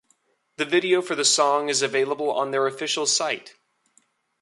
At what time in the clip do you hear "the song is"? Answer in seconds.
1.13-1.83